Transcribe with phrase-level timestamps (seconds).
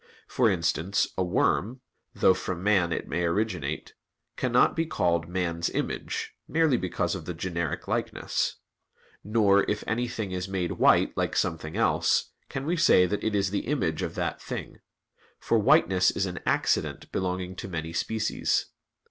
[0.27, 1.81] For instance, a worm,
[2.15, 3.93] though from man it may originate,
[4.35, 8.55] cannot be called man's image, merely because of the generic likeness.
[9.23, 13.51] Nor, if anything is made white like something else, can we say that it is
[13.51, 14.79] the image of that thing;
[15.37, 18.69] for whiteness is an accident belonging to many species.